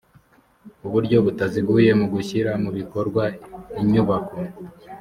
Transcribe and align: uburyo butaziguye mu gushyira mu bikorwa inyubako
uburyo 0.85 1.17
butaziguye 1.25 1.91
mu 1.99 2.05
gushyira 2.13 2.51
mu 2.63 2.69
bikorwa 2.77 3.23
inyubako 3.81 4.37